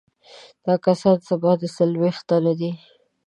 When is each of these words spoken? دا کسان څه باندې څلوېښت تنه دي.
دا 0.65 0.73
کسان 0.85 1.17
څه 1.27 1.33
باندې 1.41 1.67
څلوېښت 1.77 2.21
تنه 2.29 2.53
دي. 2.59 2.71